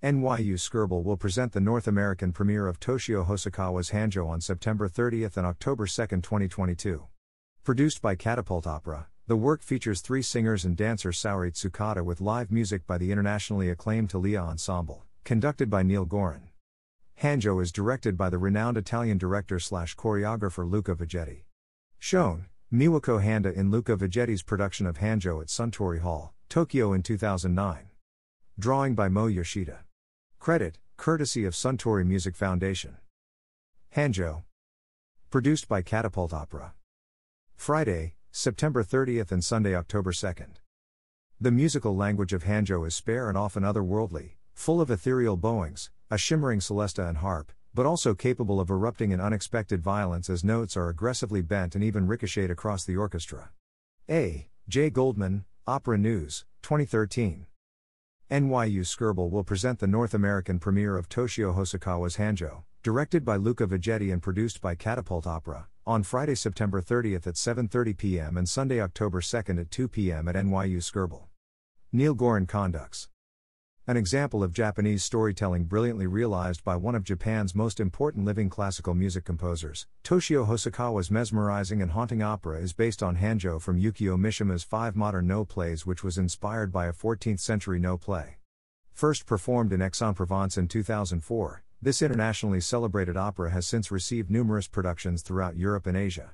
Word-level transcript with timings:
NYU 0.00 0.54
Skirball 0.54 1.02
will 1.02 1.16
present 1.16 1.50
the 1.50 1.60
North 1.60 1.88
American 1.88 2.30
premiere 2.30 2.68
of 2.68 2.78
Toshio 2.78 3.26
Hosokawa's 3.26 3.90
Hanjo 3.90 4.28
on 4.28 4.40
September 4.40 4.88
30th 4.88 5.36
and 5.36 5.44
October 5.44 5.88
2, 5.88 6.06
2022. 6.20 7.04
Produced 7.64 8.00
by 8.00 8.14
Catapult 8.14 8.64
Opera, 8.64 9.08
the 9.26 9.34
work 9.34 9.60
features 9.60 10.00
three 10.00 10.22
singers 10.22 10.64
and 10.64 10.76
dancer 10.76 11.10
Saori 11.10 11.50
Tsukada 11.50 12.04
with 12.04 12.20
live 12.20 12.52
music 12.52 12.86
by 12.86 12.96
the 12.96 13.10
internationally 13.10 13.70
acclaimed 13.70 14.08
Talea 14.08 14.40
Ensemble, 14.40 15.04
conducted 15.24 15.68
by 15.68 15.82
Neal 15.82 16.04
Goren. 16.04 16.50
Hanjo 17.20 17.60
is 17.60 17.72
directed 17.72 18.16
by 18.16 18.30
the 18.30 18.38
renowned 18.38 18.76
Italian 18.76 19.18
director 19.18 19.58
slash 19.58 19.96
choreographer 19.96 20.70
Luca 20.70 20.94
Veggetti. 20.94 21.42
Shown, 21.98 22.46
Miwako 22.72 23.20
Handa 23.20 23.52
in 23.52 23.72
Luca 23.72 23.96
Veggetti's 23.96 24.44
production 24.44 24.86
of 24.86 24.98
Hanjo 24.98 25.42
at 25.42 25.48
Suntory 25.48 25.98
Hall, 25.98 26.34
Tokyo 26.48 26.92
in 26.92 27.02
2009. 27.02 27.88
Drawing 28.60 28.94
by 28.94 29.08
Mo 29.08 29.26
Yoshida. 29.26 29.80
Credit, 30.38 30.78
courtesy 30.96 31.44
of 31.44 31.54
Suntory 31.54 32.06
Music 32.06 32.34
Foundation. 32.36 32.96
Hanjo. 33.94 34.44
Produced 35.30 35.68
by 35.68 35.82
Catapult 35.82 36.32
Opera. 36.32 36.74
Friday, 37.56 38.14
September 38.30 38.84
30th 38.84 39.32
and 39.32 39.44
Sunday, 39.44 39.74
October 39.74 40.12
2nd. 40.12 40.56
The 41.40 41.50
musical 41.50 41.94
language 41.94 42.32
of 42.32 42.44
Hanjo 42.44 42.86
is 42.86 42.94
spare 42.94 43.28
and 43.28 43.36
often 43.36 43.64
otherworldly, 43.64 44.36
full 44.54 44.80
of 44.80 44.90
ethereal 44.90 45.36
bowings, 45.36 45.90
a 46.08 46.16
shimmering 46.16 46.60
celesta 46.60 47.06
and 47.06 47.18
harp, 47.18 47.52
but 47.74 47.84
also 47.84 48.14
capable 48.14 48.60
of 48.60 48.70
erupting 48.70 49.10
in 49.10 49.20
unexpected 49.20 49.82
violence 49.82 50.30
as 50.30 50.44
notes 50.44 50.76
are 50.76 50.88
aggressively 50.88 51.42
bent 51.42 51.74
and 51.74 51.82
even 51.82 52.06
ricocheted 52.06 52.50
across 52.50 52.84
the 52.84 52.96
orchestra. 52.96 53.50
A. 54.08 54.48
J. 54.68 54.88
Goldman, 54.88 55.44
Opera 55.66 55.98
News, 55.98 56.46
2013. 56.62 57.46
NYU 58.30 58.80
Skirball 58.80 59.30
will 59.30 59.42
present 59.42 59.78
the 59.78 59.86
North 59.86 60.12
American 60.12 60.58
premiere 60.58 60.98
of 60.98 61.08
Toshio 61.08 61.56
Hosokawa's 61.56 62.18
Hanjo, 62.18 62.64
directed 62.82 63.24
by 63.24 63.36
Luca 63.36 63.66
Veggetti 63.66 64.12
and 64.12 64.22
produced 64.22 64.60
by 64.60 64.74
Catapult 64.74 65.26
Opera, 65.26 65.68
on 65.86 66.02
Friday, 66.02 66.34
September 66.34 66.82
30th 66.82 67.26
at 67.26 67.36
7:30 67.36 67.96
p.m. 67.96 68.36
and 68.36 68.46
Sunday, 68.46 68.82
October 68.82 69.22
2nd 69.22 69.58
at 69.58 69.70
2 69.70 69.88
p.m. 69.88 70.28
at 70.28 70.34
NYU 70.34 70.76
Skirball. 70.76 71.28
Neal 71.90 72.12
Goren 72.12 72.44
conducts. 72.44 73.08
An 73.88 73.96
example 73.96 74.42
of 74.42 74.52
Japanese 74.52 75.02
storytelling 75.02 75.64
brilliantly 75.64 76.06
realized 76.06 76.62
by 76.62 76.76
one 76.76 76.94
of 76.94 77.04
Japan's 77.04 77.54
most 77.54 77.80
important 77.80 78.26
living 78.26 78.50
classical 78.50 78.92
music 78.92 79.24
composers, 79.24 79.86
Toshio 80.04 80.46
Hosokawa's 80.46 81.10
mesmerizing 81.10 81.80
and 81.80 81.92
haunting 81.92 82.22
opera 82.22 82.60
is 82.60 82.74
based 82.74 83.02
on 83.02 83.16
Hanjo 83.16 83.58
from 83.58 83.80
Yukio 83.80 84.18
Mishima's 84.18 84.62
five 84.62 84.94
modern 84.94 85.26
Noh 85.26 85.46
plays, 85.46 85.86
which 85.86 86.04
was 86.04 86.18
inspired 86.18 86.70
by 86.70 86.84
a 86.84 86.92
14th 86.92 87.40
century 87.40 87.78
Noh 87.78 87.96
play. 87.96 88.36
First 88.92 89.24
performed 89.24 89.72
in 89.72 89.80
Aix-en-Provence 89.80 90.58
in 90.58 90.68
2004, 90.68 91.64
this 91.80 92.02
internationally 92.02 92.60
celebrated 92.60 93.16
opera 93.16 93.52
has 93.52 93.66
since 93.66 93.90
received 93.90 94.30
numerous 94.30 94.68
productions 94.68 95.22
throughout 95.22 95.56
Europe 95.56 95.86
and 95.86 95.96
Asia. 95.96 96.32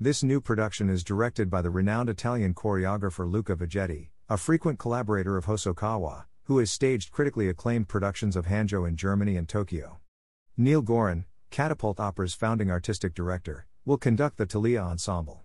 This 0.00 0.22
new 0.22 0.40
production 0.40 0.88
is 0.88 1.04
directed 1.04 1.50
by 1.50 1.60
the 1.60 1.68
renowned 1.68 2.08
Italian 2.08 2.54
choreographer 2.54 3.30
Luca 3.30 3.54
Veggetti, 3.54 4.08
a 4.30 4.38
frequent 4.38 4.78
collaborator 4.78 5.36
of 5.36 5.44
Hosokawa, 5.44 6.24
who 6.46 6.58
has 6.58 6.70
staged 6.70 7.10
critically 7.10 7.48
acclaimed 7.48 7.88
productions 7.88 8.36
of 8.36 8.46
Hanjo 8.46 8.86
in 8.86 8.96
Germany 8.96 9.36
and 9.36 9.48
Tokyo. 9.48 9.98
Neal 10.56 10.80
Goren, 10.80 11.24
Catapult 11.50 11.98
Opera's 11.98 12.34
founding 12.34 12.70
artistic 12.70 13.14
director, 13.14 13.66
will 13.84 13.98
conduct 13.98 14.36
the 14.36 14.46
Talea 14.46 14.80
Ensemble. 14.80 15.42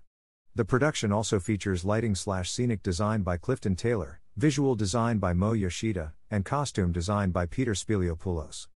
The 0.53 0.63
production 0.63 1.11
also 1.11 1.39
features 1.39 1.83
lighting 1.83 2.13
slash 2.13 2.51
scenic 2.51 2.83
design 2.83 3.23
by 3.23 3.37
Clifton 3.37 3.75
Taylor, 3.75 4.19
visual 4.37 4.75
design 4.75 5.17
by 5.17 5.33
Mo 5.33 5.53
Yoshida, 5.53 6.13
and 6.29 6.45
costume 6.45 6.91
design 6.91 7.31
by 7.31 7.47
Peter 7.47 7.73
Spiliopoulos. 7.73 8.67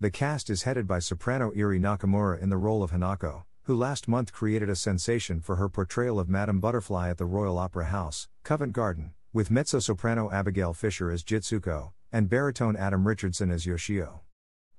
The 0.00 0.10
cast 0.10 0.50
is 0.50 0.64
headed 0.64 0.88
by 0.88 0.98
soprano 0.98 1.50
Eri 1.50 1.78
Nakamura 1.78 2.42
in 2.42 2.48
the 2.48 2.56
role 2.56 2.82
of 2.82 2.90
Hanako, 2.90 3.44
who 3.62 3.76
last 3.76 4.08
month 4.08 4.32
created 4.32 4.68
a 4.68 4.74
sensation 4.74 5.40
for 5.40 5.54
her 5.56 5.68
portrayal 5.68 6.18
of 6.18 6.28
Madame 6.28 6.58
Butterfly 6.58 7.10
at 7.10 7.18
the 7.18 7.26
Royal 7.26 7.58
Opera 7.58 7.86
House, 7.86 8.28
Covent 8.42 8.72
Garden, 8.72 9.12
with 9.34 9.50
mezzo 9.50 9.80
soprano 9.80 10.30
Abigail 10.30 10.72
Fisher 10.72 11.10
as 11.10 11.24
Jitsuko, 11.24 11.90
and 12.12 12.28
baritone 12.30 12.76
Adam 12.76 13.04
Richardson 13.04 13.50
as 13.50 13.66
Yoshio. 13.66 14.20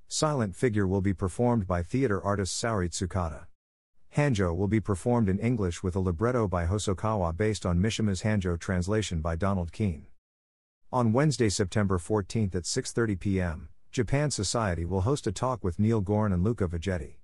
Silent 0.07 0.55
Figure 0.55 0.87
will 0.87 1.01
be 1.01 1.13
performed 1.13 1.67
by 1.67 1.83
theater 1.83 2.23
artist 2.23 2.55
Saori 2.63 2.89
Tsukada. 2.89 3.47
Hanjo 4.15 4.55
will 4.55 4.69
be 4.69 4.79
performed 4.79 5.27
in 5.27 5.39
English 5.39 5.83
with 5.83 5.93
a 5.93 5.99
libretto 5.99 6.47
by 6.47 6.67
Hosokawa 6.67 7.35
based 7.35 7.65
on 7.65 7.81
Mishima's 7.81 8.21
Hanjo 8.21 8.57
translation 8.57 9.19
by 9.19 9.35
Donald 9.35 9.73
Keene. 9.73 10.05
On 10.89 11.11
Wednesday, 11.11 11.49
September 11.49 11.97
14th 11.97 12.55
at 12.55 12.63
6:30 12.63 13.19
p.m., 13.19 13.69
Japan 13.91 14.31
Society 14.31 14.85
will 14.85 15.01
host 15.01 15.27
a 15.27 15.33
talk 15.33 15.65
with 15.65 15.79
Neal 15.79 15.99
Goren 15.99 16.31
and 16.31 16.45
Luca 16.45 16.65
Veggetti. 16.69 17.15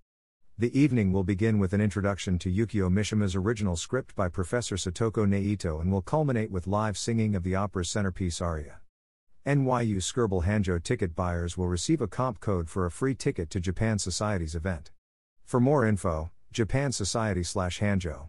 The 0.61 0.79
evening 0.79 1.11
will 1.11 1.23
begin 1.23 1.57
with 1.57 1.73
an 1.73 1.81
introduction 1.81 2.37
to 2.37 2.47
Yukio 2.47 2.87
Mishima's 2.87 3.35
original 3.35 3.75
script 3.75 4.15
by 4.15 4.29
Professor 4.29 4.75
Satoko 4.75 5.25
Naito 5.25 5.81
and 5.81 5.91
will 5.91 6.03
culminate 6.03 6.51
with 6.51 6.67
live 6.67 6.99
singing 6.99 7.33
of 7.33 7.41
the 7.41 7.55
opera's 7.55 7.89
centerpiece 7.89 8.39
aria. 8.39 8.79
NYU 9.43 9.95
Skirball 9.95 10.45
Hanjo 10.45 10.77
ticket 10.83 11.15
buyers 11.15 11.57
will 11.57 11.67
receive 11.67 11.99
a 11.99 12.07
comp 12.07 12.41
code 12.41 12.69
for 12.69 12.85
a 12.85 12.91
free 12.91 13.15
ticket 13.15 13.49
to 13.49 13.59
Japan 13.59 13.97
Society's 13.97 14.53
event. 14.53 14.91
For 15.45 15.59
more 15.59 15.83
info, 15.83 16.29
Japan 16.51 16.91
Society 16.91 17.41
slash 17.41 17.79
Hanjo. 17.79 18.27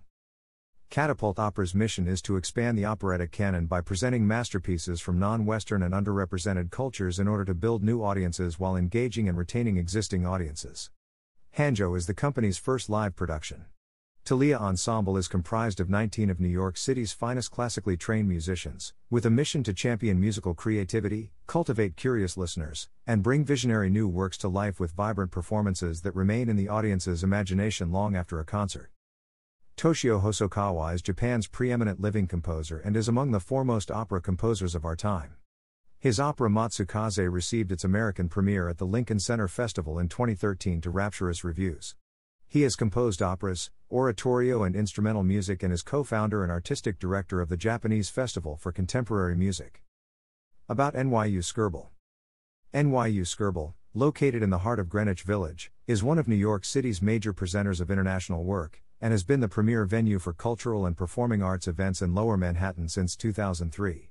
Catapult 0.88 1.38
Opera's 1.38 1.74
mission 1.74 2.08
is 2.08 2.22
to 2.22 2.38
expand 2.38 2.78
the 2.78 2.86
operatic 2.86 3.30
canon 3.30 3.66
by 3.66 3.82
presenting 3.82 4.26
masterpieces 4.26 5.02
from 5.02 5.18
non 5.18 5.44
Western 5.44 5.82
and 5.82 5.92
underrepresented 5.92 6.70
cultures 6.70 7.18
in 7.18 7.28
order 7.28 7.44
to 7.44 7.52
build 7.52 7.82
new 7.82 8.02
audiences 8.02 8.58
while 8.58 8.74
engaging 8.74 9.28
and 9.28 9.36
retaining 9.36 9.76
existing 9.76 10.24
audiences. 10.24 10.90
Hanjo 11.58 11.94
is 11.94 12.06
the 12.06 12.14
company's 12.14 12.56
first 12.56 12.88
live 12.88 13.14
production. 13.14 13.66
Talea 14.24 14.58
Ensemble 14.58 15.18
is 15.18 15.28
comprised 15.28 15.80
of 15.80 15.90
19 15.90 16.30
of 16.30 16.40
New 16.40 16.48
York 16.48 16.78
City's 16.78 17.12
finest 17.12 17.50
classically 17.50 17.94
trained 17.94 18.26
musicians, 18.26 18.94
with 19.10 19.26
a 19.26 19.30
mission 19.30 19.62
to 19.64 19.74
champion 19.74 20.18
musical 20.18 20.54
creativity, 20.54 21.30
cultivate 21.46 21.94
curious 21.94 22.38
listeners, 22.38 22.88
and 23.06 23.22
bring 23.22 23.44
visionary 23.44 23.90
new 23.90 24.08
works 24.08 24.38
to 24.38 24.48
life 24.48 24.80
with 24.80 24.92
vibrant 24.92 25.30
performances 25.30 26.00
that 26.00 26.14
remain 26.14 26.48
in 26.48 26.56
the 26.56 26.70
audience's 26.70 27.22
imagination 27.22 27.92
long 27.92 28.16
after 28.16 28.40
a 28.40 28.46
concert. 28.46 28.90
Toshio 29.76 30.22
Hosokawa 30.22 30.94
is 30.94 31.02
Japan's 31.02 31.48
preeminent 31.48 32.00
living 32.00 32.26
composer 32.26 32.78
and 32.78 32.96
is 32.96 33.08
among 33.08 33.30
the 33.30 33.40
foremost 33.40 33.90
opera 33.90 34.22
composers 34.22 34.74
of 34.74 34.86
our 34.86 34.96
time. 34.96 35.34
His 36.02 36.18
opera 36.18 36.50
Matsukaze 36.50 37.32
received 37.32 37.70
its 37.70 37.84
American 37.84 38.28
premiere 38.28 38.68
at 38.68 38.78
the 38.78 38.84
Lincoln 38.84 39.20
Center 39.20 39.46
Festival 39.46 40.00
in 40.00 40.08
2013 40.08 40.80
to 40.80 40.90
rapturous 40.90 41.44
reviews. 41.44 41.94
He 42.48 42.62
has 42.62 42.74
composed 42.74 43.22
operas, 43.22 43.70
oratorio, 43.88 44.64
and 44.64 44.74
instrumental 44.74 45.22
music 45.22 45.62
and 45.62 45.72
is 45.72 45.84
co 45.84 46.02
founder 46.02 46.42
and 46.42 46.50
artistic 46.50 46.98
director 46.98 47.40
of 47.40 47.48
the 47.48 47.56
Japanese 47.56 48.10
Festival 48.10 48.56
for 48.56 48.72
Contemporary 48.72 49.36
Music. 49.36 49.84
About 50.68 50.94
NYU 50.94 51.38
Skirball 51.38 51.90
NYU 52.74 53.22
Skirball, 53.22 53.74
located 53.94 54.42
in 54.42 54.50
the 54.50 54.58
heart 54.58 54.80
of 54.80 54.88
Greenwich 54.88 55.22
Village, 55.22 55.70
is 55.86 56.02
one 56.02 56.18
of 56.18 56.26
New 56.26 56.34
York 56.34 56.64
City's 56.64 57.00
major 57.00 57.32
presenters 57.32 57.80
of 57.80 57.92
international 57.92 58.42
work, 58.42 58.82
and 59.00 59.12
has 59.12 59.22
been 59.22 59.38
the 59.38 59.46
premier 59.46 59.84
venue 59.84 60.18
for 60.18 60.32
cultural 60.32 60.84
and 60.84 60.96
performing 60.96 61.44
arts 61.44 61.68
events 61.68 62.02
in 62.02 62.12
Lower 62.12 62.36
Manhattan 62.36 62.88
since 62.88 63.14
2003. 63.14 64.08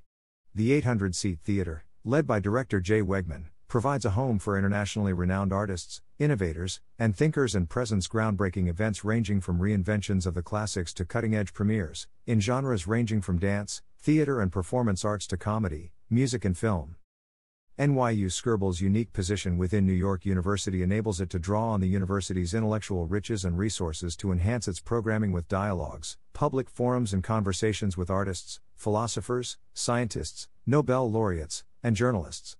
The 0.54 0.72
800 0.72 1.14
seat 1.14 1.38
theater, 1.42 1.84
led 2.04 2.26
by 2.26 2.38
director 2.38 2.78
Jay 2.78 3.00
Wegman, 3.00 3.44
provides 3.68 4.04
a 4.04 4.10
home 4.10 4.38
for 4.38 4.58
internationally 4.58 5.14
renowned 5.14 5.50
artists, 5.50 6.02
innovators, 6.18 6.82
and 6.98 7.16
thinkers 7.16 7.54
and 7.54 7.70
presents 7.70 8.06
groundbreaking 8.06 8.68
events 8.68 9.02
ranging 9.02 9.40
from 9.40 9.60
reinventions 9.60 10.26
of 10.26 10.34
the 10.34 10.42
classics 10.42 10.92
to 10.92 11.06
cutting 11.06 11.34
edge 11.34 11.54
premieres, 11.54 12.06
in 12.26 12.38
genres 12.38 12.86
ranging 12.86 13.22
from 13.22 13.38
dance, 13.38 13.80
theater, 13.98 14.42
and 14.42 14.52
performance 14.52 15.06
arts 15.06 15.26
to 15.26 15.38
comedy, 15.38 15.92
music, 16.10 16.44
and 16.44 16.58
film. 16.58 16.96
NYU 17.78 18.26
Skirball's 18.26 18.82
unique 18.82 19.14
position 19.14 19.56
within 19.56 19.86
New 19.86 19.94
York 19.94 20.26
University 20.26 20.82
enables 20.82 21.22
it 21.22 21.30
to 21.30 21.38
draw 21.38 21.70
on 21.70 21.80
the 21.80 21.88
university's 21.88 22.52
intellectual 22.52 23.06
riches 23.06 23.46
and 23.46 23.56
resources 23.56 24.14
to 24.16 24.30
enhance 24.30 24.68
its 24.68 24.78
programming 24.78 25.32
with 25.32 25.48
dialogues, 25.48 26.18
public 26.34 26.68
forums, 26.68 27.14
and 27.14 27.24
conversations 27.24 27.96
with 27.96 28.10
artists, 28.10 28.60
philosophers, 28.74 29.56
scientists, 29.72 30.48
Nobel 30.66 31.10
laureates, 31.10 31.64
and 31.82 31.96
journalists. 31.96 32.56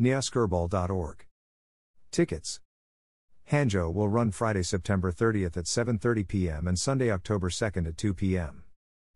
nyuskirball.org. 0.00 1.26
Tickets. 2.12 2.60
Hanjo 3.50 3.92
will 3.92 4.08
run 4.08 4.30
Friday, 4.30 4.62
September 4.62 5.10
30th 5.10 5.56
at 5.56 5.64
7:30 5.64 6.28
p.m. 6.28 6.68
and 6.68 6.78
Sunday, 6.78 7.10
October 7.10 7.50
2nd 7.50 7.88
at 7.88 7.96
2 7.96 8.14
p.m. 8.14 8.63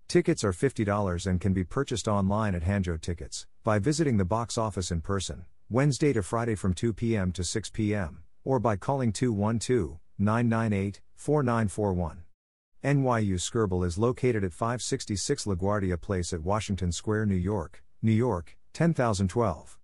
Tickets 0.08 0.43
are 0.43 0.52
$50 0.52 1.26
and 1.26 1.38
can 1.38 1.52
be 1.52 1.64
purchased 1.64 2.08
online 2.08 2.55
at 2.55 2.62
Hanjo 2.62 2.99
Tickets 2.99 3.46
by 3.62 3.78
visiting 3.78 4.16
the 4.16 4.25
box 4.25 4.56
office 4.56 4.90
in 4.90 5.02
person, 5.02 5.44
Wednesday 5.69 6.14
to 6.14 6.22
Friday 6.22 6.55
from 6.55 6.72
2 6.72 6.94
p.m. 6.94 7.31
to 7.32 7.44
6 7.44 7.69
p.m., 7.69 8.22
or 8.43 8.58
by 8.58 8.75
calling 8.75 9.12
212 9.12 9.99
998 10.19 11.02
4941. 11.14 12.22
NYU 12.82 13.34
Skirball 13.34 13.84
is 13.84 13.99
located 13.99 14.44
at 14.44 14.55
566 14.55 15.44
LaGuardia 15.44 16.00
Place 16.00 16.32
at 16.32 16.40
Washington 16.40 16.90
Square, 16.90 17.26
New 17.26 17.34
York, 17.34 17.84
New 18.00 18.10
York, 18.10 18.56
10012. 18.72 19.78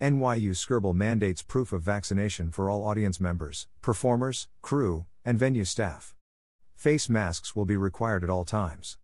NYU 0.00 0.50
Skirball 0.50 0.94
mandates 0.94 1.42
proof 1.42 1.72
of 1.72 1.82
vaccination 1.82 2.52
for 2.52 2.70
all 2.70 2.86
audience 2.86 3.18
members, 3.18 3.66
performers, 3.82 4.46
crew, 4.62 5.06
and 5.24 5.40
venue 5.40 5.64
staff. 5.64 6.14
Face 6.76 7.08
masks 7.08 7.56
will 7.56 7.66
be 7.66 7.76
required 7.76 8.22
at 8.22 8.30
all 8.30 8.44
times. 8.44 8.96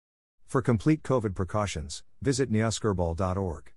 For 0.47 0.63
complete 0.63 1.03
COVID 1.03 1.35
precautions, 1.35 2.05
visit 2.23 2.53
nyuskirball.org. 2.53 3.73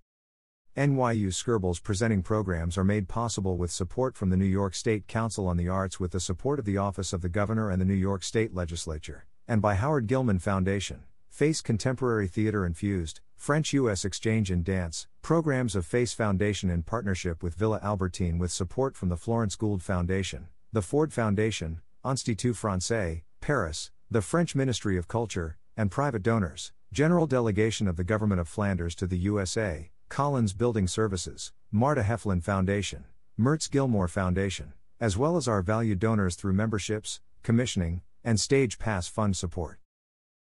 NYU 0.77 1.33
Skirball's 1.33 1.80
presenting 1.80 2.21
programs 2.21 2.77
are 2.77 2.83
made 2.83 3.07
possible 3.07 3.57
with 3.57 3.71
support 3.71 4.16
from 4.16 4.30
the 4.30 4.38
New 4.38 4.45
York 4.45 4.75
State 4.75 5.07
Council 5.07 5.48
on 5.48 5.57
the 5.57 5.68
Arts 5.68 6.00
with 6.00 6.12
the 6.12 6.19
support 6.19 6.60
of 6.60 6.66
the 6.66 6.77
Office 6.77 7.12
of 7.12 7.21
the 7.21 7.27
Governor 7.27 7.71
and 7.71 7.81
the 7.81 7.86
New 7.86 7.95
York 7.95 8.21
State 8.21 8.54
Legislature, 8.54 9.25
and 9.48 9.63
by 9.63 9.74
Howard 9.74 10.06
Gilman 10.06 10.38
Foundation, 10.38 11.06
Face 11.27 11.60
Contemporary 11.62 12.27
Theater 12.27 12.68
Infused, 12.68 13.19
French 13.36 13.74
US 13.74 14.06
Exchange 14.06 14.51
in 14.51 14.62
Dance, 14.62 15.07
programs 15.24 15.75
of 15.75 15.88
Face 15.88 16.13
Foundation 16.13 16.69
in 16.69 16.83
partnership 16.83 17.42
with 17.42 17.56
Villa 17.56 17.80
Albertine 17.81 18.38
with 18.38 18.51
support 18.51 18.95
from 18.95 19.10
the 19.10 19.18
Florence 19.18 19.56
Gould 19.56 19.81
Foundation, 19.81 20.50
the 20.71 20.83
Ford 20.83 21.12
Foundation, 21.13 21.81
Institut 22.06 22.56
Francais, 22.56 23.24
Paris, 23.42 23.89
the 24.12 24.21
French 24.21 24.54
Ministry 24.54 24.98
of 24.98 25.07
Culture, 25.07 25.57
and 25.80 25.90
private 25.90 26.22
donors, 26.22 26.74
General 26.92 27.26
Delegation 27.26 27.88
of 27.88 27.96
the 27.96 28.04
Government 28.04 28.42
of 28.42 28.50
Flanders 28.50 28.94
to 28.96 29.08
the 29.08 29.18
USA, 29.20 29.92
Collins 30.10 30.52
Building 30.52 30.90
Services, 30.90 31.54
Marta 31.72 32.02
Heflin 32.02 32.44
Foundation, 32.44 33.06
Mertz 33.40 33.72
Gilmore 33.72 34.10
Foundation, 34.10 34.74
as 35.00 35.16
well 35.16 35.38
as 35.38 35.48
our 35.48 35.62
valued 35.62 36.00
donors 36.00 36.36
through 36.36 36.52
memberships, 36.52 37.22
commissioning, 37.44 38.02
and 38.26 38.42
Stage 38.42 38.78
Pass 38.78 39.08
Fund 39.08 39.38
support. 39.38 39.80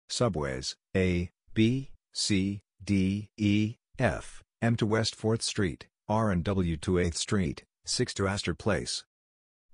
Subways 0.09 0.75
A, 0.97 1.31
B, 1.55 1.93
C, 2.13 2.63
D, 2.83 3.29
E, 3.37 3.77
F, 3.97 4.43
M 4.61 4.75
to 4.75 4.87
West 4.87 5.17
4th 5.17 5.43
Street, 5.43 5.87
R 6.09 6.33
and 6.33 6.43
W 6.43 6.77
to 6.79 6.95
8th 6.95 7.15
Street, 7.15 7.63
6 7.85 8.13
to 8.15 8.27
Astor 8.27 8.55
Place. 8.55 9.05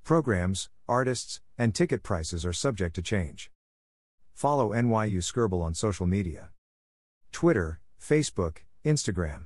Programs, 0.05 0.69
artists, 0.87 1.41
and 1.57 1.75
ticket 1.75 2.03
prices 2.03 2.45
are 2.45 2.53
subject 2.53 2.95
to 2.97 3.01
change. 3.01 3.51
Follow 4.35 4.71
NYU 4.71 5.19
Skirball 5.19 5.63
on 5.63 5.75
social 5.75 6.07
media 6.07 6.51
Twitter, 7.31 7.81
Facebook, 8.01 8.59
Instagram. 8.85 9.45